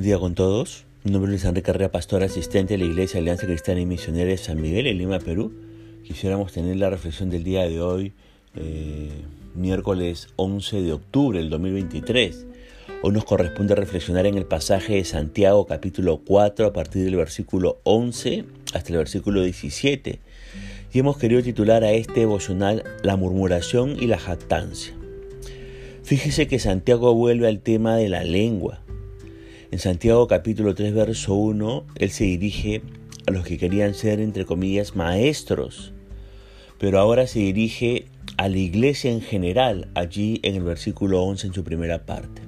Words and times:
Buen 0.00 0.08
día 0.08 0.18
con 0.18 0.34
todos. 0.34 0.86
Mi 1.04 1.10
nombre 1.10 1.34
es 1.34 1.44
Enrique 1.44 1.66
Carrera, 1.66 1.92
pastor 1.92 2.22
asistente 2.22 2.72
de 2.72 2.78
la 2.78 2.86
Iglesia 2.86 3.20
Alianza 3.20 3.44
Cristiana 3.44 3.82
y 3.82 3.84
Misionera 3.84 4.30
de 4.30 4.38
San 4.38 4.58
Miguel 4.58 4.86
en 4.86 4.96
Lima, 4.96 5.18
Perú. 5.18 5.52
Quisiéramos 6.04 6.52
tener 6.54 6.78
la 6.78 6.88
reflexión 6.88 7.28
del 7.28 7.44
día 7.44 7.68
de 7.68 7.82
hoy, 7.82 8.14
eh, 8.56 9.10
miércoles 9.54 10.28
11 10.36 10.80
de 10.80 10.94
octubre 10.94 11.38
del 11.38 11.50
2023. 11.50 12.46
Hoy 13.02 13.12
nos 13.12 13.26
corresponde 13.26 13.74
reflexionar 13.74 14.24
en 14.24 14.38
el 14.38 14.46
pasaje 14.46 14.94
de 14.94 15.04
Santiago 15.04 15.66
capítulo 15.66 16.22
4 16.26 16.64
a 16.64 16.72
partir 16.72 17.04
del 17.04 17.16
versículo 17.16 17.76
11 17.82 18.46
hasta 18.72 18.92
el 18.92 18.96
versículo 18.96 19.42
17. 19.42 20.18
Y 20.94 20.98
hemos 20.98 21.18
querido 21.18 21.42
titular 21.42 21.84
a 21.84 21.92
este 21.92 22.20
devocional 22.20 22.84
La 23.02 23.16
murmuración 23.16 24.02
y 24.02 24.06
la 24.06 24.18
jactancia. 24.18 24.94
Fíjese 26.04 26.48
que 26.48 26.58
Santiago 26.58 27.14
vuelve 27.14 27.48
al 27.48 27.60
tema 27.60 27.96
de 27.96 28.08
la 28.08 28.24
lengua 28.24 28.80
en 29.70 29.78
Santiago 29.78 30.26
capítulo 30.26 30.74
3, 30.74 30.92
verso 30.94 31.34
1, 31.34 31.84
Él 31.94 32.10
se 32.10 32.24
dirige 32.24 32.82
a 33.26 33.30
los 33.30 33.44
que 33.44 33.56
querían 33.56 33.94
ser, 33.94 34.20
entre 34.20 34.44
comillas, 34.44 34.96
maestros, 34.96 35.92
pero 36.78 36.98
ahora 36.98 37.28
se 37.28 37.38
dirige 37.38 38.06
a 38.36 38.48
la 38.48 38.58
iglesia 38.58 39.12
en 39.12 39.20
general, 39.20 39.88
allí 39.94 40.40
en 40.42 40.56
el 40.56 40.64
versículo 40.64 41.22
11 41.22 41.48
en 41.48 41.54
su 41.54 41.62
primera 41.62 42.04
parte. 42.04 42.42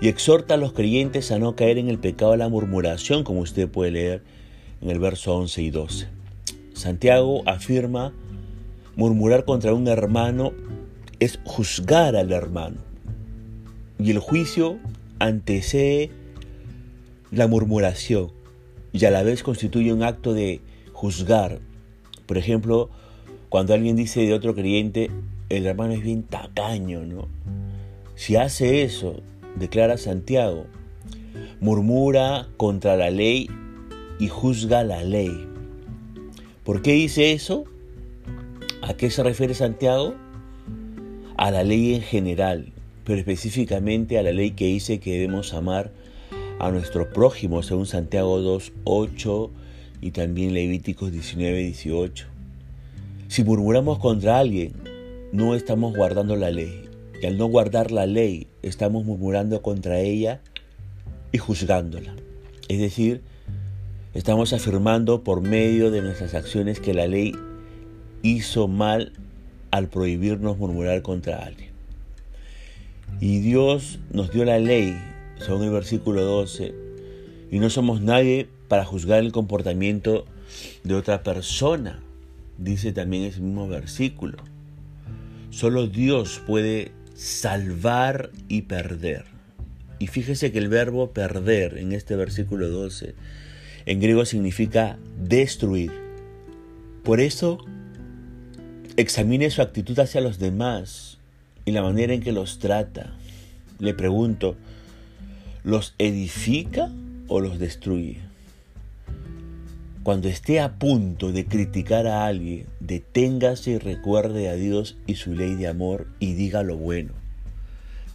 Y 0.00 0.08
exhorta 0.08 0.54
a 0.54 0.56
los 0.56 0.72
creyentes 0.72 1.30
a 1.30 1.38
no 1.38 1.54
caer 1.54 1.78
en 1.78 1.88
el 1.88 1.98
pecado 1.98 2.32
de 2.32 2.38
la 2.38 2.48
murmuración, 2.48 3.22
como 3.22 3.40
usted 3.40 3.68
puede 3.68 3.92
leer 3.92 4.22
en 4.82 4.90
el 4.90 4.98
verso 4.98 5.36
11 5.36 5.62
y 5.62 5.70
12. 5.70 6.08
Santiago 6.74 7.42
afirma, 7.46 8.12
murmurar 8.96 9.44
contra 9.44 9.72
un 9.72 9.86
hermano 9.86 10.52
es 11.20 11.38
juzgar 11.44 12.16
al 12.16 12.32
hermano. 12.32 12.78
Y 13.98 14.10
el 14.10 14.18
juicio 14.18 14.78
antecede 15.18 16.10
la 17.30 17.46
murmuración 17.46 18.30
y 18.92 19.04
a 19.04 19.10
la 19.10 19.22
vez 19.22 19.42
constituye 19.42 19.92
un 19.92 20.02
acto 20.02 20.32
de 20.32 20.60
juzgar. 20.92 21.60
Por 22.26 22.38
ejemplo, 22.38 22.90
cuando 23.48 23.74
alguien 23.74 23.96
dice 23.96 24.20
de 24.20 24.32
otro 24.32 24.54
creyente, 24.54 25.10
el 25.48 25.66
hermano 25.66 25.92
es 25.92 26.02
bien 26.02 26.22
tacaño, 26.22 27.04
¿no? 27.04 27.28
Si 28.14 28.36
hace 28.36 28.82
eso, 28.82 29.20
declara 29.56 29.98
Santiago, 29.98 30.66
murmura 31.60 32.48
contra 32.56 32.96
la 32.96 33.10
ley 33.10 33.50
y 34.18 34.28
juzga 34.28 34.82
la 34.82 35.04
ley. 35.04 35.46
¿Por 36.64 36.82
qué 36.82 36.92
dice 36.92 37.32
eso? 37.32 37.64
¿A 38.82 38.94
qué 38.94 39.10
se 39.10 39.22
refiere 39.22 39.54
Santiago? 39.54 40.14
A 41.36 41.50
la 41.50 41.62
ley 41.62 41.94
en 41.94 42.02
general 42.02 42.72
pero 43.06 43.20
específicamente 43.20 44.18
a 44.18 44.22
la 44.24 44.32
ley 44.32 44.50
que 44.50 44.66
dice 44.66 44.98
que 44.98 45.12
debemos 45.12 45.54
amar 45.54 45.92
a 46.58 46.72
nuestro 46.72 47.08
prójimo, 47.12 47.62
según 47.62 47.86
Santiago 47.86 48.40
2, 48.40 48.72
8 48.82 49.50
y 50.00 50.10
también 50.10 50.54
Levíticos 50.54 51.12
19, 51.12 51.56
18. 51.56 52.26
Si 53.28 53.44
murmuramos 53.44 54.00
contra 54.00 54.40
alguien, 54.40 54.72
no 55.32 55.54
estamos 55.54 55.94
guardando 55.94 56.34
la 56.34 56.50
ley. 56.50 56.82
Y 57.22 57.26
al 57.26 57.38
no 57.38 57.46
guardar 57.46 57.92
la 57.92 58.06
ley, 58.06 58.48
estamos 58.62 59.04
murmurando 59.04 59.62
contra 59.62 60.00
ella 60.00 60.40
y 61.30 61.38
juzgándola. 61.38 62.16
Es 62.68 62.80
decir, 62.80 63.22
estamos 64.14 64.52
afirmando 64.52 65.22
por 65.22 65.42
medio 65.42 65.92
de 65.92 66.02
nuestras 66.02 66.34
acciones 66.34 66.80
que 66.80 66.92
la 66.92 67.06
ley 67.06 67.36
hizo 68.22 68.66
mal 68.66 69.12
al 69.70 69.88
prohibirnos 69.88 70.58
murmurar 70.58 71.02
contra 71.02 71.44
alguien. 71.44 71.65
Y 73.20 73.40
Dios 73.40 73.98
nos 74.10 74.30
dio 74.30 74.44
la 74.44 74.58
ley, 74.58 74.94
según 75.38 75.64
el 75.64 75.70
versículo 75.70 76.22
12, 76.22 76.74
y 77.50 77.58
no 77.58 77.70
somos 77.70 78.02
nadie 78.02 78.48
para 78.68 78.84
juzgar 78.84 79.20
el 79.20 79.32
comportamiento 79.32 80.26
de 80.84 80.94
otra 80.94 81.22
persona, 81.22 82.02
dice 82.58 82.92
también 82.92 83.24
ese 83.24 83.40
mismo 83.40 83.68
versículo. 83.68 84.36
Solo 85.48 85.86
Dios 85.86 86.42
puede 86.46 86.92
salvar 87.14 88.30
y 88.48 88.62
perder. 88.62 89.24
Y 89.98 90.08
fíjese 90.08 90.52
que 90.52 90.58
el 90.58 90.68
verbo 90.68 91.12
perder 91.12 91.78
en 91.78 91.92
este 91.92 92.16
versículo 92.16 92.68
12 92.68 93.14
en 93.86 94.00
griego 94.00 94.26
significa 94.26 94.98
destruir. 95.18 95.92
Por 97.02 97.20
eso, 97.20 97.64
examine 98.96 99.48
su 99.50 99.62
actitud 99.62 99.98
hacia 99.98 100.20
los 100.20 100.38
demás 100.38 101.16
y 101.66 101.72
la 101.72 101.82
manera 101.82 102.14
en 102.14 102.22
que 102.22 102.32
los 102.32 102.58
trata. 102.58 103.12
Le 103.78 103.92
pregunto, 103.92 104.56
¿los 105.64 105.94
edifica 105.98 106.90
o 107.28 107.40
los 107.40 107.58
destruye? 107.58 108.20
Cuando 110.02 110.28
esté 110.28 110.60
a 110.60 110.78
punto 110.78 111.32
de 111.32 111.46
criticar 111.46 112.06
a 112.06 112.26
alguien, 112.26 112.66
deténgase 112.78 113.72
y 113.72 113.78
recuerde 113.78 114.48
a 114.48 114.54
Dios 114.54 114.96
y 115.06 115.16
su 115.16 115.34
ley 115.34 115.56
de 115.56 115.66
amor 115.66 116.06
y 116.20 116.34
diga 116.34 116.62
lo 116.62 116.76
bueno. 116.76 117.12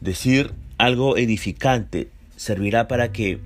Decir 0.00 0.52
algo 0.78 1.18
edificante 1.18 2.08
servirá 2.36 2.86
para 2.86 3.10
que 3.10 3.40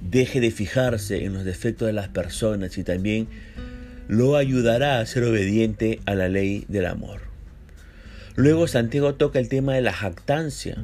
deje 0.00 0.40
de 0.40 0.50
fijarse 0.50 1.26
en 1.26 1.34
los 1.34 1.44
defectos 1.44 1.86
de 1.86 1.92
las 1.92 2.08
personas 2.08 2.78
y 2.78 2.84
también 2.84 3.28
lo 4.08 4.36
ayudará 4.36 4.98
a 4.98 5.06
ser 5.06 5.24
obediente 5.24 6.00
a 6.06 6.14
la 6.14 6.28
ley 6.28 6.64
del 6.68 6.86
amor. 6.86 7.25
Luego 8.36 8.66
Santiago 8.66 9.14
toca 9.14 9.38
el 9.38 9.48
tema 9.48 9.74
de 9.74 9.80
la 9.80 9.94
jactancia. 9.94 10.76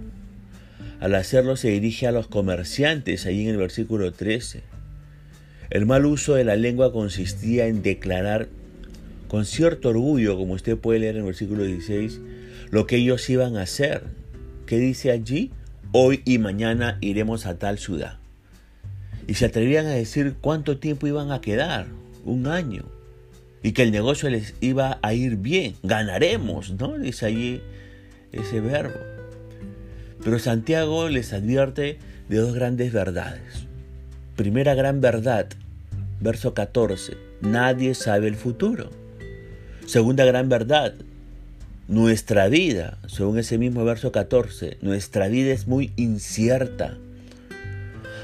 Al 1.01 1.15
hacerlo 1.15 1.57
se 1.57 1.69
dirige 1.69 2.07
a 2.07 2.13
los 2.13 2.27
comerciantes, 2.27 3.27
ahí 3.27 3.43
en 3.43 3.49
el 3.49 3.59
versículo 3.59 4.11
13. 4.11 4.63
El 5.69 5.85
mal 5.85 6.07
uso 6.07 6.35
de 6.35 6.45
la 6.45 6.57
lengua 6.57 6.93
consistía 6.93 7.67
en 7.67 7.83
declarar 7.83 8.49
con 9.29 9.45
cierto 9.45 9.91
orgullo, 9.91 10.39
como 10.39 10.55
usted 10.55 10.79
puede 10.79 11.01
leer 11.01 11.17
en 11.17 11.21
el 11.21 11.27
versículo 11.27 11.65
16, 11.65 12.21
lo 12.71 12.87
que 12.87 12.97
ellos 12.97 13.29
iban 13.29 13.59
a 13.59 13.63
hacer. 13.63 14.05
¿Qué 14.65 14.79
dice 14.79 15.11
allí? 15.11 15.51
Hoy 15.93 16.23
y 16.25 16.39
mañana 16.39 16.97
iremos 17.03 17.45
a 17.45 17.59
tal 17.59 17.79
ciudad. 17.79 18.19
Y 19.27 19.35
se 19.35 19.45
atrevían 19.45 19.85
a 19.87 19.91
decir 19.91 20.37
cuánto 20.41 20.79
tiempo 20.79 21.07
iban 21.07 21.31
a 21.31 21.43
quedar, 21.43 21.87
un 22.25 22.47
año, 22.47 22.85
y 23.63 23.73
que 23.73 23.83
el 23.83 23.93
negocio 23.93 24.29
les 24.29 24.55
iba 24.61 24.99
a 25.03 25.15
ir 25.15 25.37
bien, 25.37 25.75
ganaremos, 25.83 26.73
¿no? 26.73 26.99
Dice 26.99 27.27
allí 27.27 27.63
ese 28.33 28.61
verbo. 28.61 28.99
Pero 30.25 30.39
Santiago 30.39 31.09
les 31.09 31.33
advierte 31.33 31.99
de 32.29 32.37
dos 32.37 32.55
grandes 32.55 32.93
verdades. 32.93 33.67
Primera 34.37 34.75
gran 34.75 35.01
verdad, 35.01 35.47
verso 36.21 36.55
14, 36.55 37.17
nadie 37.41 37.95
sabe 37.95 38.29
el 38.29 38.37
futuro. 38.37 38.91
Segunda 39.87 40.25
gran 40.25 40.49
verdad, 40.49 40.95
nuestra 41.89 42.49
vida, 42.49 42.99
según 43.07 43.39
ese 43.39 43.59
mismo 43.59 43.85
verso 43.85 44.13
14, 44.13 44.79
nuestra 44.81 45.29
vida 45.29 45.53
es 45.53 45.67
muy 45.67 45.93
incierta. 45.97 46.97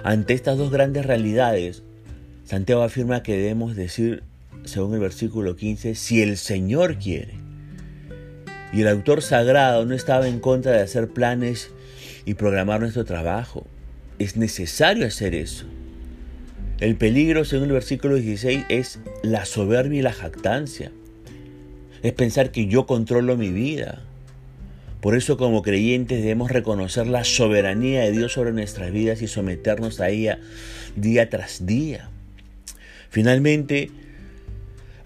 Ante 0.05 0.35
estas 0.35 0.57
dos 0.57 0.71
grandes 0.71 1.05
realidades, 1.05 1.83
Santiago 2.45 2.83
afirma 2.83 3.23
que 3.23 3.37
debemos 3.37 3.77
decir 3.77 4.23
según 4.65 4.95
el 4.95 5.01
versículo 5.01 5.57
15, 5.57 5.95
si 5.95 6.23
el 6.23 6.37
Señor 6.37 6.99
quiere. 6.99 7.35
Y 8.73 8.83
el 8.83 8.89
autor 8.89 9.23
sagrado 9.23 9.85
no 9.87 9.95
estaba 9.95 10.29
en 10.29 10.41
contra 10.41 10.73
de 10.73 10.83
hacer 10.83 11.09
planes 11.09 11.71
y 12.25 12.35
programar 12.35 12.81
nuestro 12.81 13.05
trabajo. 13.05 13.67
Es 14.19 14.37
necesario 14.37 15.07
hacer 15.07 15.35
eso. 15.35 15.67
El 16.81 16.97
peligro, 16.97 17.45
según 17.45 17.67
el 17.67 17.73
versículo 17.73 18.17
16, 18.17 18.67
es 18.69 19.01
la 19.23 19.45
soberbia 19.47 19.99
y 19.99 20.03
la 20.03 20.13
jactancia. 20.13 20.93
Es 22.03 22.13
pensar 22.13 22.53
que 22.53 22.67
yo 22.67 22.87
controlo 22.87 23.37
mi 23.37 23.51
vida. 23.51 24.03
Por 25.01 25.17
eso 25.17 25.37
como 25.37 25.63
creyentes 25.63 26.21
debemos 26.21 26.51
reconocer 26.51 27.07
la 27.07 27.25
soberanía 27.25 28.03
de 28.03 28.13
Dios 28.13 28.33
sobre 28.33 28.53
nuestras 28.53 28.93
vidas 28.93 29.23
y 29.23 29.29
someternos 29.29 30.01
a 30.01 30.11
ella 30.11 30.39
día 30.97 31.31
tras 31.31 31.67
día. 31.67 32.11
Finalmente, 33.09 33.91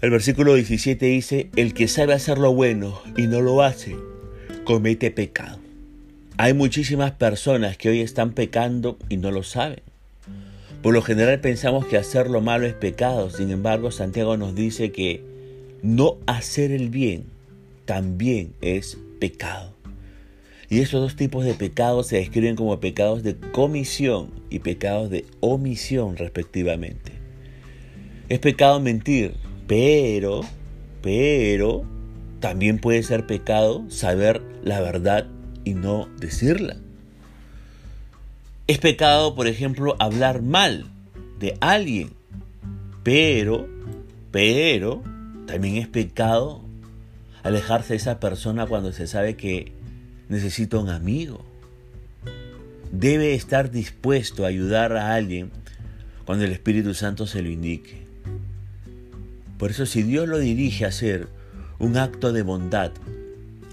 el 0.03 0.09
versículo 0.09 0.55
17 0.55 1.05
dice, 1.05 1.49
el 1.55 1.73
que 1.73 1.87
sabe 1.87 2.13
hacer 2.13 2.37
lo 2.37 2.53
bueno 2.53 2.99
y 3.15 3.27
no 3.27 3.39
lo 3.39 3.63
hace, 3.63 3.95
comete 4.65 5.11
pecado. 5.11 5.59
Hay 6.35 6.53
muchísimas 6.53 7.11
personas 7.11 7.77
que 7.77 7.87
hoy 7.87 8.01
están 8.01 8.33
pecando 8.33 8.97
y 9.07 9.15
no 9.15 9.31
lo 9.31 9.43
saben. 9.43 9.79
Por 10.81 10.93
lo 10.93 11.01
general 11.01 11.39
pensamos 11.39 11.85
que 11.85 11.95
hacer 11.95 12.29
lo 12.29 12.41
malo 12.41 12.65
es 12.65 12.73
pecado, 12.73 13.29
sin 13.29 13.49
embargo 13.49 13.91
Santiago 13.91 14.35
nos 14.35 14.55
dice 14.55 14.91
que 14.91 15.23
no 15.81 16.17
hacer 16.27 16.73
el 16.73 16.89
bien 16.89 17.23
también 17.85 18.51
es 18.59 18.97
pecado. 19.21 19.73
Y 20.69 20.81
esos 20.81 20.99
dos 20.99 21.15
tipos 21.15 21.45
de 21.45 21.53
pecados 21.53 22.07
se 22.07 22.17
describen 22.17 22.57
como 22.57 22.77
pecados 22.81 23.23
de 23.23 23.37
comisión 23.37 24.31
y 24.49 24.59
pecados 24.59 25.09
de 25.09 25.23
omisión 25.39 26.17
respectivamente. 26.17 27.13
Es 28.27 28.39
pecado 28.39 28.81
mentir, 28.81 29.35
pero, 29.73 30.41
pero, 31.01 31.83
también 32.39 32.77
puede 32.77 33.01
ser 33.01 33.25
pecado 33.25 33.89
saber 33.89 34.43
la 34.63 34.81
verdad 34.81 35.25
y 35.63 35.73
no 35.73 36.07
decirla. 36.19 36.75
Es 38.67 38.77
pecado, 38.77 39.33
por 39.33 39.47
ejemplo, 39.47 39.95
hablar 39.97 40.43
mal 40.43 40.85
de 41.39 41.57
alguien. 41.59 42.11
Pero, 43.01 43.67
pero, 44.29 45.01
también 45.47 45.77
es 45.77 45.87
pecado 45.87 46.61
alejarse 47.41 47.93
de 47.93 47.97
esa 47.97 48.19
persona 48.19 48.67
cuando 48.67 48.91
se 48.91 49.07
sabe 49.07 49.35
que 49.35 49.71
necesita 50.29 50.77
un 50.77 50.89
amigo. 50.89 51.43
Debe 52.91 53.33
estar 53.33 53.71
dispuesto 53.71 54.45
a 54.45 54.49
ayudar 54.49 54.95
a 54.95 55.15
alguien 55.15 55.49
cuando 56.25 56.45
el 56.45 56.51
Espíritu 56.51 56.93
Santo 56.93 57.25
se 57.25 57.41
lo 57.41 57.49
indique. 57.49 58.02
Por 59.57 59.71
eso 59.71 59.85
si 59.85 60.03
Dios 60.03 60.27
lo 60.27 60.39
dirige 60.39 60.85
a 60.85 60.89
hacer 60.89 61.27
un 61.79 61.97
acto 61.97 62.33
de 62.33 62.43
bondad, 62.43 62.91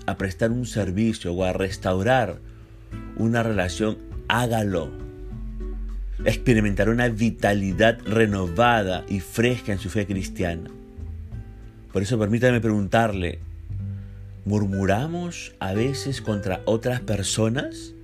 a 0.06 0.17
prestar 0.17 0.50
un 0.50 0.67
servicio 0.67 1.32
o 1.32 1.44
a 1.44 1.53
restaurar 1.53 2.38
una 3.17 3.43
relación, 3.43 3.99
hágalo. 4.29 4.91
Experimentar 6.25 6.88
una 6.88 7.09
vitalidad 7.09 7.99
renovada 8.05 9.05
y 9.09 9.21
fresca 9.21 9.73
en 9.73 9.79
su 9.79 9.88
fe 9.88 10.06
cristiana. 10.06 10.71
Por 11.93 12.03
eso 12.03 12.19
permítame 12.19 12.61
preguntarle, 12.61 13.38
¿murmuramos 14.44 15.55
a 15.61 15.73
veces 15.73 16.21
contra 16.21 16.61
otras 16.67 17.00
personas? 17.00 17.94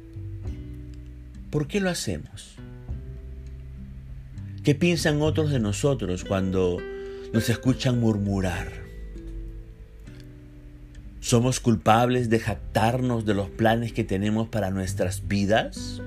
¿Por 1.50 1.66
qué 1.66 1.80
lo 1.80 1.90
hacemos? 1.90 2.56
¿Qué 4.64 4.74
piensan 4.74 5.22
otros 5.22 5.50
de 5.50 5.60
nosotros 5.60 6.24
cuando 6.24 6.78
nos 7.32 7.48
escuchan 7.48 8.00
murmurar? 8.00 8.72
¿Somos 11.20 11.58
culpables 11.58 12.30
de 12.30 12.38
jactarnos 12.38 13.26
de 13.26 13.34
los 13.34 13.50
planes 13.50 13.92
que 13.92 14.04
tenemos 14.04 14.48
para 14.48 14.70
nuestras 14.70 15.26
vidas? 15.26 16.00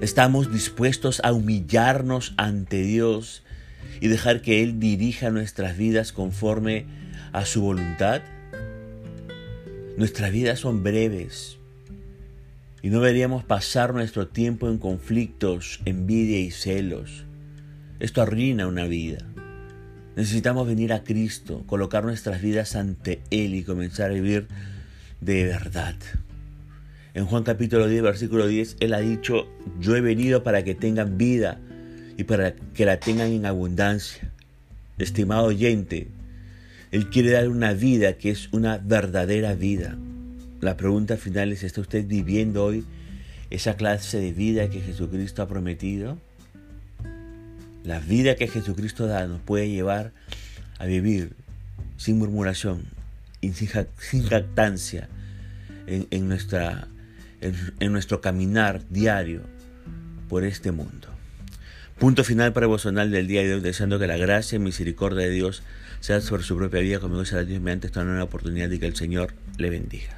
¿Estamos 0.00 0.52
dispuestos 0.52 1.20
a 1.24 1.32
humillarnos 1.32 2.34
ante 2.36 2.82
Dios 2.82 3.44
y 4.00 4.08
dejar 4.08 4.42
que 4.42 4.62
Él 4.62 4.80
dirija 4.80 5.30
nuestras 5.30 5.76
vidas 5.76 6.12
conforme 6.12 6.86
a 7.32 7.44
su 7.44 7.62
voluntad? 7.62 8.22
Nuestras 9.96 10.32
vidas 10.32 10.60
son 10.60 10.82
breves 10.82 11.58
y 12.82 12.90
no 12.90 13.00
deberíamos 13.00 13.44
pasar 13.44 13.94
nuestro 13.94 14.28
tiempo 14.28 14.68
en 14.68 14.78
conflictos, 14.78 15.80
envidia 15.84 16.40
y 16.40 16.50
celos. 16.50 17.27
Esto 18.00 18.22
arruina 18.22 18.68
una 18.68 18.84
vida. 18.84 19.18
Necesitamos 20.14 20.68
venir 20.68 20.92
a 20.92 21.02
Cristo, 21.02 21.64
colocar 21.66 22.04
nuestras 22.04 22.40
vidas 22.40 22.76
ante 22.76 23.20
Él 23.32 23.56
y 23.56 23.64
comenzar 23.64 24.12
a 24.12 24.14
vivir 24.14 24.46
de 25.20 25.44
verdad. 25.44 25.96
En 27.14 27.26
Juan 27.26 27.42
capítulo 27.42 27.88
10, 27.88 28.02
versículo 28.02 28.46
10, 28.46 28.76
Él 28.78 28.94
ha 28.94 29.00
dicho, 29.00 29.48
yo 29.80 29.96
he 29.96 30.00
venido 30.00 30.44
para 30.44 30.62
que 30.62 30.76
tengan 30.76 31.18
vida 31.18 31.58
y 32.16 32.22
para 32.22 32.54
que 32.54 32.84
la 32.84 33.00
tengan 33.00 33.32
en 33.32 33.46
abundancia. 33.46 34.30
Estimado 34.98 35.46
oyente, 35.46 36.06
Él 36.92 37.10
quiere 37.10 37.32
dar 37.32 37.48
una 37.48 37.72
vida 37.72 38.12
que 38.12 38.30
es 38.30 38.48
una 38.52 38.78
verdadera 38.78 39.54
vida. 39.54 39.98
La 40.60 40.76
pregunta 40.76 41.16
final 41.16 41.50
es, 41.50 41.64
¿está 41.64 41.80
usted 41.80 42.06
viviendo 42.06 42.64
hoy 42.64 42.84
esa 43.50 43.74
clase 43.74 44.20
de 44.20 44.32
vida 44.32 44.70
que 44.70 44.80
Jesucristo 44.80 45.42
ha 45.42 45.48
prometido? 45.48 46.16
La 47.84 48.00
vida 48.00 48.34
que 48.36 48.48
Jesucristo 48.48 49.06
da 49.06 49.26
nos 49.26 49.40
puede 49.40 49.68
llevar 49.68 50.12
a 50.78 50.86
vivir 50.86 51.34
sin 51.96 52.18
murmuración 52.18 52.84
y 53.40 53.52
sin, 53.52 53.68
jactancia 54.28 55.08
en 55.86 56.28
nuestro 57.92 58.20
caminar 58.20 58.82
diario 58.90 59.42
por 60.28 60.44
este 60.44 60.72
mundo. 60.72 61.08
Punto 61.98 62.22
final 62.22 62.52
para 62.52 62.68
del 63.10 63.26
día 63.26 63.42
de 63.42 63.54
hoy, 63.54 63.60
deseando 63.60 63.98
que 63.98 64.06
la 64.06 64.16
gracia 64.16 64.54
y 64.56 64.60
misericordia 64.60 65.24
de 65.24 65.30
Dios 65.30 65.64
sea 65.98 66.20
sobre 66.20 66.44
su 66.44 66.56
propia 66.56 66.80
vida, 66.80 67.00
como 67.00 67.24
será 67.24 67.42
Dios 67.42 67.60
mediante 67.60 67.88
esta 67.88 68.04
nueva 68.04 68.22
oportunidad 68.22 68.70
y 68.70 68.78
que 68.78 68.86
el 68.86 68.94
Señor 68.94 69.34
le 69.56 69.68
bendiga. 69.70 70.17